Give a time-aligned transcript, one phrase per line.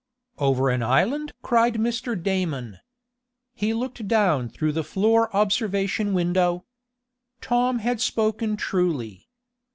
[0.39, 2.17] "Over an island!" cried Mr.
[2.19, 2.79] Damon.
[3.53, 6.65] He looked down through the floor observation window.
[7.39, 9.29] Tom had spoken truly.